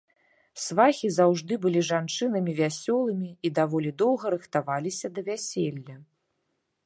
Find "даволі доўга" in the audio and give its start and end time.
3.59-4.25